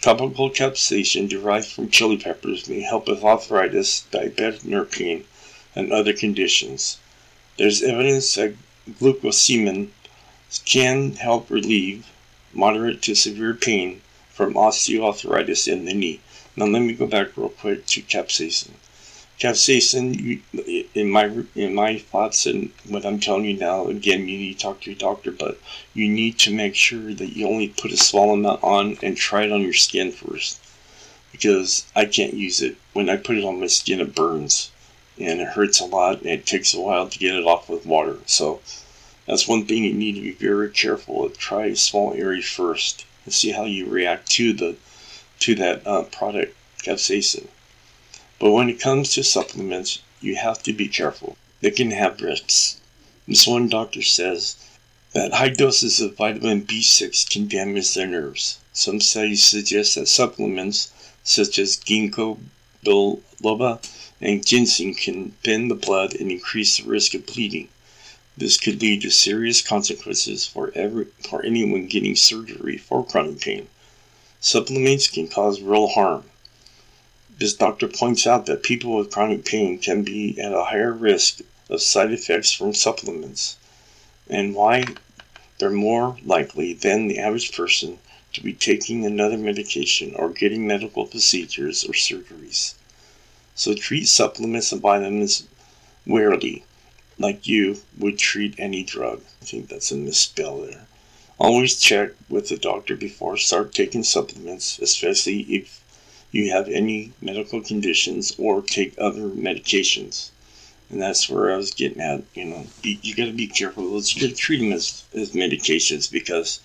Topical 0.00 0.50
capsaicin 0.50 1.28
derived 1.28 1.66
from 1.66 1.90
chili 1.90 2.18
peppers 2.18 2.68
may 2.68 2.82
help 2.82 3.08
with 3.08 3.24
arthritis, 3.24 4.04
diabetic 4.12 4.64
nerve 4.64 4.92
pain, 4.92 5.24
and 5.74 5.92
other 5.92 6.12
conditions. 6.12 6.98
There's 7.56 7.82
evidence 7.82 8.32
that 8.36 8.54
glucosamine 8.88 9.88
can 10.64 11.16
help 11.16 11.50
relieve 11.50 12.06
moderate 12.52 13.02
to 13.02 13.16
severe 13.16 13.54
pain 13.54 14.02
from 14.38 14.54
osteoarthritis 14.54 15.66
in 15.66 15.84
the 15.84 15.92
knee. 15.92 16.20
Now 16.54 16.66
let 16.66 16.82
me 16.82 16.92
go 16.92 17.08
back 17.08 17.36
real 17.36 17.48
quick 17.48 17.86
to 17.86 18.02
capsaicin. 18.02 18.70
Capsaicin, 19.40 20.40
in 20.94 21.10
my 21.10 21.42
in 21.56 21.74
my 21.74 21.98
thoughts 21.98 22.46
and 22.46 22.70
what 22.88 23.04
I'm 23.04 23.18
telling 23.18 23.46
you 23.46 23.56
now, 23.56 23.88
again, 23.88 24.28
you 24.28 24.38
need 24.38 24.54
to 24.54 24.60
talk 24.60 24.80
to 24.82 24.90
your 24.90 24.98
doctor, 24.98 25.32
but 25.32 25.58
you 25.92 26.08
need 26.08 26.38
to 26.38 26.54
make 26.54 26.76
sure 26.76 27.12
that 27.14 27.36
you 27.36 27.48
only 27.48 27.66
put 27.66 27.90
a 27.90 27.96
small 27.96 28.32
amount 28.32 28.62
on 28.62 28.96
and 29.02 29.16
try 29.16 29.42
it 29.42 29.50
on 29.50 29.62
your 29.62 29.72
skin 29.72 30.12
first, 30.12 30.60
because 31.32 31.84
I 31.96 32.04
can't 32.04 32.34
use 32.34 32.62
it. 32.62 32.76
When 32.92 33.08
I 33.08 33.16
put 33.16 33.38
it 33.38 33.44
on 33.44 33.58
my 33.58 33.66
skin, 33.66 33.98
it 33.98 34.14
burns, 34.14 34.70
and 35.18 35.40
it 35.40 35.48
hurts 35.48 35.80
a 35.80 35.84
lot, 35.84 36.20
and 36.20 36.30
it 36.30 36.46
takes 36.46 36.74
a 36.74 36.80
while 36.80 37.08
to 37.08 37.18
get 37.18 37.34
it 37.34 37.44
off 37.44 37.68
with 37.68 37.84
water. 37.86 38.18
So 38.26 38.60
that's 39.26 39.48
one 39.48 39.66
thing 39.66 39.82
you 39.82 39.94
need 39.94 40.14
to 40.14 40.20
be 40.20 40.46
very 40.48 40.70
careful 40.70 41.22
with. 41.22 41.38
Try 41.38 41.66
a 41.66 41.76
small 41.76 42.14
area 42.14 42.42
first 42.42 43.04
and 43.28 43.34
see 43.34 43.50
how 43.50 43.66
you 43.66 43.84
react 43.84 44.30
to 44.30 44.54
the 44.54 44.74
to 45.38 45.54
that 45.54 45.86
uh, 45.86 46.02
product, 46.04 46.56
capsaicin. 46.82 47.46
But 48.38 48.52
when 48.52 48.70
it 48.70 48.80
comes 48.80 49.12
to 49.12 49.22
supplements, 49.22 49.98
you 50.22 50.36
have 50.36 50.62
to 50.62 50.72
be 50.72 50.88
careful. 50.88 51.36
They 51.60 51.70
can 51.70 51.90
have 51.90 52.22
risks. 52.22 52.80
This 53.26 53.46
one 53.46 53.68
doctor 53.68 54.00
says 54.00 54.56
that 55.12 55.34
high 55.34 55.50
doses 55.50 56.00
of 56.00 56.16
vitamin 56.16 56.62
B6 56.62 57.28
can 57.28 57.48
damage 57.48 57.92
their 57.92 58.06
nerves. 58.06 58.60
Some 58.72 58.98
studies 58.98 59.44
suggest 59.44 59.96
that 59.96 60.08
supplements 60.08 60.90
such 61.22 61.58
as 61.58 61.76
ginkgo 61.76 62.38
biloba 62.82 63.78
and 64.22 64.46
ginseng 64.46 64.94
can 64.94 65.34
bend 65.44 65.70
the 65.70 65.74
blood 65.74 66.14
and 66.14 66.32
increase 66.32 66.78
the 66.78 66.84
risk 66.84 67.12
of 67.12 67.26
bleeding. 67.26 67.68
This 68.38 68.56
could 68.56 68.80
lead 68.80 69.02
to 69.02 69.10
serious 69.10 69.62
consequences 69.62 70.46
for 70.46 70.70
every 70.76 71.06
for 71.28 71.44
anyone 71.44 71.88
getting 71.88 72.14
surgery 72.14 72.78
for 72.78 73.04
chronic 73.04 73.40
pain. 73.40 73.66
Supplements 74.38 75.08
can 75.08 75.26
cause 75.26 75.60
real 75.60 75.88
harm. 75.88 76.22
This 77.36 77.52
doctor 77.52 77.88
points 77.88 78.28
out 78.28 78.46
that 78.46 78.62
people 78.62 78.96
with 78.96 79.10
chronic 79.10 79.44
pain 79.44 79.80
can 79.80 80.04
be 80.04 80.38
at 80.38 80.52
a 80.52 80.66
higher 80.66 80.92
risk 80.92 81.40
of 81.68 81.82
side 81.82 82.12
effects 82.12 82.52
from 82.52 82.74
supplements, 82.74 83.56
and 84.30 84.54
why 84.54 84.84
they're 85.58 85.70
more 85.70 86.16
likely 86.24 86.74
than 86.74 87.08
the 87.08 87.18
average 87.18 87.50
person 87.50 87.98
to 88.34 88.40
be 88.40 88.52
taking 88.52 89.04
another 89.04 89.36
medication 89.36 90.14
or 90.14 90.28
getting 90.28 90.64
medical 90.64 91.06
procedures 91.06 91.82
or 91.82 91.92
surgeries. 91.92 92.74
So 93.56 93.74
treat 93.74 94.06
supplements 94.06 94.70
and 94.70 94.80
vitamins 94.80 95.42
warily, 96.06 96.62
like 97.18 97.46
you 97.46 97.78
would 97.98 98.18
treat 98.18 98.54
any 98.58 98.82
drug. 98.82 99.20
I 99.42 99.44
think 99.44 99.68
that's 99.68 99.90
a 99.90 99.96
misspell 99.96 100.62
there. 100.62 100.86
Always 101.38 101.78
check 101.78 102.10
with 102.28 102.48
the 102.48 102.56
doctor 102.56 102.96
before 102.96 103.36
start 103.36 103.72
taking 103.72 104.02
supplements, 104.02 104.78
especially 104.78 105.40
if 105.42 105.82
you 106.30 106.50
have 106.50 106.68
any 106.68 107.12
medical 107.20 107.60
conditions 107.60 108.34
or 108.38 108.62
take 108.62 108.94
other 108.98 109.28
medications. 109.28 110.30
And 110.90 111.00
that's 111.00 111.28
where 111.28 111.52
I 111.52 111.56
was 111.56 111.70
getting 111.72 112.00
at. 112.00 112.22
You 112.34 112.46
know, 112.46 112.66
you, 112.82 112.98
you 113.02 113.14
got 113.14 113.26
to 113.26 113.32
be 113.32 113.46
careful. 113.46 114.00
To 114.00 114.32
treat 114.32 114.58
them 114.58 114.72
as, 114.72 115.04
as 115.14 115.32
medications 115.32 116.10
because 116.10 116.60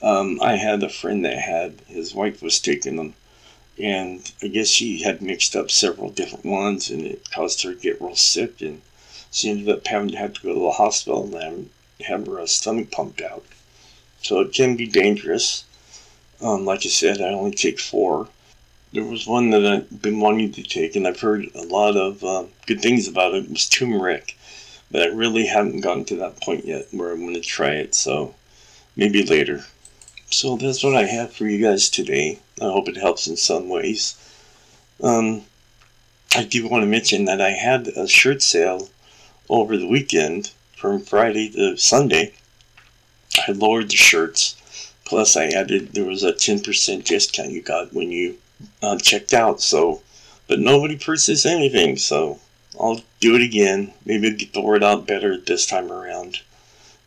um, 0.00 0.38
I 0.40 0.56
had 0.56 0.82
a 0.82 0.88
friend 0.88 1.24
that 1.24 1.38
had 1.38 1.80
his 1.86 2.14
wife 2.14 2.40
was 2.40 2.60
taking 2.60 2.96
them, 2.96 3.14
and 3.78 4.30
I 4.42 4.48
guess 4.48 4.68
she 4.68 5.02
had 5.02 5.22
mixed 5.22 5.56
up 5.56 5.70
several 5.70 6.10
different 6.10 6.44
ones, 6.44 6.90
and 6.90 7.02
it 7.02 7.30
caused 7.30 7.62
her 7.62 7.74
to 7.74 7.80
get 7.80 8.00
real 8.00 8.14
sick, 8.14 8.60
and 8.60 8.80
she 9.30 9.50
ended 9.50 9.68
up 9.68 9.86
having 9.86 10.10
to 10.10 10.16
have 10.16 10.34
to 10.34 10.42
go 10.42 10.54
to 10.54 10.60
the 10.60 10.70
hospital 10.72 11.34
and 11.36 11.70
have 12.06 12.26
her 12.26 12.46
stomach 12.46 12.90
pumped 12.90 13.20
out. 13.20 13.44
So 14.22 14.40
it 14.40 14.52
can 14.52 14.76
be 14.76 14.86
dangerous. 14.86 15.64
Um, 16.40 16.64
like 16.64 16.80
I 16.80 16.88
said, 16.88 17.20
I 17.20 17.28
only 17.28 17.52
take 17.52 17.78
four 17.80 18.28
there 18.92 19.04
was 19.04 19.26
one 19.26 19.50
that 19.50 19.66
I've 19.66 20.02
been 20.02 20.20
wanting 20.20 20.52
to 20.52 20.62
take, 20.62 20.96
and 20.96 21.06
I've 21.06 21.20
heard 21.20 21.48
a 21.54 21.62
lot 21.62 21.96
of 21.96 22.24
uh, 22.24 22.44
good 22.66 22.80
things 22.80 23.06
about 23.06 23.34
it. 23.34 23.44
It 23.44 23.50
was 23.50 23.68
turmeric, 23.68 24.36
but 24.90 25.02
I 25.02 25.06
really 25.06 25.46
haven't 25.46 25.82
gotten 25.82 26.04
to 26.06 26.16
that 26.16 26.40
point 26.40 26.64
yet 26.64 26.86
where 26.90 27.12
I'm 27.12 27.20
going 27.20 27.34
to 27.34 27.40
try 27.40 27.72
it. 27.72 27.94
So 27.94 28.34
maybe 28.96 29.22
later. 29.22 29.64
So 30.30 30.56
that's 30.56 30.82
what 30.82 30.96
I 30.96 31.04
have 31.04 31.32
for 31.32 31.46
you 31.46 31.62
guys 31.62 31.90
today. 31.90 32.38
I 32.60 32.64
hope 32.64 32.88
it 32.88 32.96
helps 32.96 33.26
in 33.26 33.36
some 33.36 33.68
ways. 33.68 34.16
Um, 35.02 35.42
I 36.34 36.44
do 36.44 36.66
want 36.68 36.82
to 36.82 36.86
mention 36.88 37.26
that 37.26 37.40
I 37.40 37.50
had 37.50 37.88
a 37.88 38.08
shirt 38.08 38.42
sale 38.42 38.88
over 39.48 39.76
the 39.76 39.86
weekend 39.86 40.52
from 40.76 41.00
Friday 41.00 41.50
to 41.50 41.76
Sunday. 41.76 42.34
I 43.46 43.52
lowered 43.52 43.90
the 43.90 43.96
shirts. 43.96 44.56
Plus, 45.04 45.36
I 45.36 45.46
added 45.46 45.94
there 45.94 46.04
was 46.04 46.22
a 46.22 46.32
10% 46.32 47.04
discount 47.04 47.50
you 47.50 47.62
got 47.62 47.94
when 47.94 48.12
you 48.12 48.38
uh, 48.82 48.98
checked 48.98 49.32
out. 49.32 49.60
So, 49.60 50.02
but 50.46 50.60
nobody 50.60 50.96
purchased 50.96 51.46
anything. 51.46 51.96
So 51.96 52.40
I'll 52.78 53.00
do 53.20 53.34
it 53.34 53.42
again. 53.42 53.92
Maybe 54.04 54.28
I'll 54.28 54.36
get 54.36 54.52
the 54.52 54.60
word 54.60 54.84
out 54.84 55.06
better 55.06 55.36
this 55.38 55.66
time 55.66 55.90
around. 55.90 56.40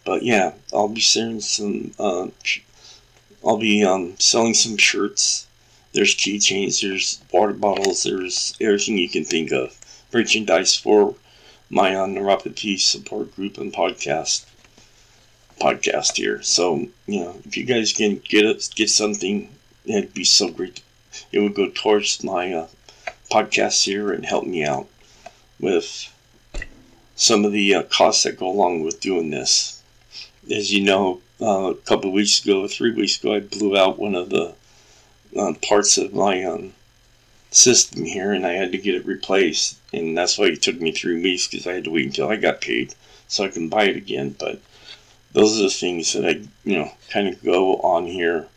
But 0.04 0.24
yeah, 0.24 0.54
I'll 0.74 0.88
be 0.88 1.02
selling 1.02 1.42
some. 1.42 1.94
Uh, 2.00 2.28
I'll 3.46 3.58
be 3.58 3.84
um, 3.84 4.16
selling 4.20 4.54
some 4.54 4.78
shirts. 4.78 5.48
There's 5.94 6.16
keychains. 6.16 6.82
There's 6.82 7.22
water 7.32 7.54
bottles. 7.54 8.04
There's 8.04 8.56
everything 8.60 8.98
you 8.98 9.10
can 9.10 9.24
think 9.24 9.52
of. 9.52 9.78
Merchandise 10.12 10.76
for 10.76 11.16
my 11.72 11.92
neuropathy 11.92 12.80
support 12.80 13.36
group 13.36 13.58
and 13.58 13.74
podcast 13.74 14.46
podcast 15.60 16.18
here. 16.18 16.42
So 16.44 16.88
you 17.08 17.20
know, 17.22 17.36
if 17.46 17.58
you 17.58 17.64
guys 17.64 17.94
can 17.94 18.22
get 18.30 18.46
it, 18.46 18.70
get 18.76 18.90
something, 18.90 19.50
it'd 19.86 20.14
be 20.14 20.24
so 20.24 20.52
great 20.52 20.84
it 21.32 21.40
would 21.40 21.56
go 21.56 21.70
towards 21.74 22.24
my 22.24 22.54
uh, 22.54 22.68
podcasts 23.30 23.84
here 23.84 24.12
and 24.12 24.26
help 24.26 24.46
me 24.46 24.64
out 24.64 24.88
with 25.60 26.12
some 27.16 27.46
of 27.46 27.52
the 27.52 27.76
uh, 27.76 27.84
costs 27.84 28.24
that 28.24 28.40
go 28.40 28.48
along 28.48 28.84
with 28.84 29.00
doing 29.00 29.30
this. 29.30 29.82
As 30.50 30.74
you 30.74 30.84
know, 30.84 31.22
uh, 31.42 31.72
a 31.72 31.76
couple 31.76 32.12
weeks 32.12 32.44
ago, 32.44 32.68
three 32.68 32.92
weeks 32.92 33.20
ago, 33.20 33.36
I 33.36 33.40
blew 33.42 33.78
out 33.78 34.00
one 34.00 34.16
of 34.16 34.30
the 34.30 34.56
uh, 35.38 35.54
parts 35.62 35.98
of 35.98 36.14
my 36.14 36.44
um, 36.44 36.74
system 37.52 38.06
here 38.06 38.32
and 38.32 38.46
I 38.46 38.54
had 38.54 38.72
to 38.72 38.78
get 38.78 38.96
it 38.96 39.06
replaced. 39.06 39.78
And 39.94 40.18
that's 40.18 40.38
why 40.38 40.46
it 40.46 40.62
took 40.62 40.80
me 40.80 40.92
three 40.92 41.22
weeks 41.22 41.48
because 41.48 41.68
I 41.68 41.74
had 41.74 41.84
to 41.86 41.92
wait 41.92 42.06
until 42.06 42.30
I 42.30 42.38
got 42.38 42.62
paid 42.62 42.96
so 43.28 43.44
I 43.44 43.50
can 43.50 43.70
buy 43.70 43.86
it 43.86 43.98
again. 43.98 44.36
But 44.38 44.62
those 45.34 45.60
are 45.60 45.64
the 45.64 45.70
things 45.70 46.14
that 46.14 46.26
I, 46.26 46.42
you 46.64 46.78
know, 46.78 46.92
kind 47.10 47.28
of 47.28 47.44
go 47.44 47.76
on 47.78 48.06
here. 48.06 48.48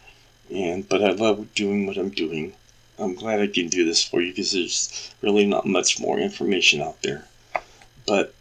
And 0.50 0.88
but 0.88 1.02
I 1.02 1.10
love 1.10 1.54
doing 1.54 1.86
what 1.86 1.96
I'm 1.96 2.10
doing. 2.10 2.54
I'm 2.98 3.14
glad 3.14 3.40
I 3.40 3.48
can 3.48 3.68
do 3.68 3.84
this 3.84 4.04
for 4.04 4.20
you 4.20 4.30
because 4.30 4.52
there's 4.52 5.10
really 5.20 5.46
not 5.46 5.66
much 5.66 5.98
more 5.98 6.18
information 6.18 6.80
out 6.80 7.02
there. 7.02 7.26
But 8.06 8.34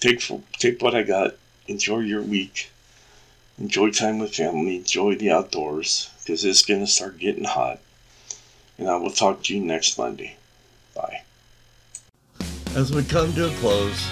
take 0.00 0.22
take 0.58 0.82
what 0.82 0.94
I 0.94 1.02
got. 1.02 1.36
Enjoy 1.66 2.00
your 2.00 2.22
week. 2.22 2.70
Enjoy 3.58 3.90
time 3.90 4.18
with 4.18 4.34
family. 4.34 4.76
Enjoy 4.76 5.14
the 5.14 5.30
outdoors 5.30 6.10
because 6.18 6.44
it's 6.44 6.64
gonna 6.64 6.86
start 6.86 7.18
getting 7.18 7.44
hot. 7.44 7.80
And 8.76 8.88
I 8.88 8.96
will 8.96 9.10
talk 9.10 9.44
to 9.44 9.54
you 9.54 9.64
next 9.64 9.96
Monday. 9.96 10.36
Bye. 10.94 11.23
As 12.74 12.92
we 12.92 13.04
come 13.04 13.32
to 13.34 13.46
a 13.46 13.54
close, 13.58 14.04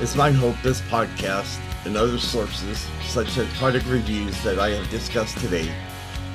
it's 0.00 0.14
my 0.14 0.30
hope 0.30 0.54
this 0.62 0.80
podcast 0.82 1.58
and 1.84 1.96
other 1.96 2.16
sources, 2.16 2.86
such 3.08 3.36
as 3.36 3.48
product 3.54 3.86
reviews 3.86 4.40
that 4.44 4.60
I 4.60 4.70
have 4.70 4.88
discussed 4.88 5.36
today, 5.38 5.68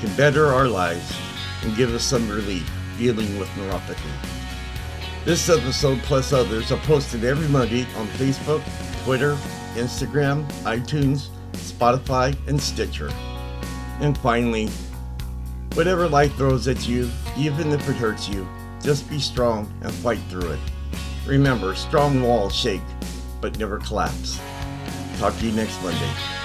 can 0.01 0.13
better 0.17 0.47
our 0.47 0.67
lives 0.67 1.17
and 1.63 1.77
give 1.77 1.95
us 1.95 2.03
some 2.03 2.27
relief 2.27 2.69
dealing 2.97 3.39
with 3.39 3.47
neuropathy. 3.51 4.11
This 5.23 5.47
episode 5.47 5.99
plus 5.99 6.33
others 6.33 6.69
are 6.73 6.79
posted 6.79 7.23
every 7.23 7.47
Monday 7.47 7.83
on 7.95 8.07
Facebook, 8.07 8.61
Twitter, 9.05 9.37
Instagram, 9.75 10.45
iTunes, 10.63 11.29
Spotify, 11.53 12.35
and 12.49 12.61
Stitcher. 12.61 13.09
And 14.01 14.17
finally, 14.17 14.67
whatever 15.75 16.09
life 16.09 16.35
throws 16.35 16.67
at 16.67 16.89
you, 16.89 17.09
even 17.37 17.71
if 17.71 17.87
it 17.87 17.95
hurts 17.95 18.27
you, 18.27 18.45
just 18.81 19.09
be 19.09 19.17
strong 19.17 19.73
and 19.81 19.93
fight 19.93 20.19
through 20.27 20.51
it. 20.51 20.59
Remember, 21.29 21.75
strong 21.75 22.23
walls 22.23 22.55
shake, 22.55 22.81
but 23.39 23.59
never 23.59 23.77
collapse. 23.77 24.41
Talk 25.19 25.37
to 25.37 25.45
you 25.45 25.51
next 25.51 25.79
Monday. 25.83 26.38